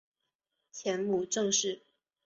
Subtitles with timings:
[0.71, 1.83] 前母郑氏。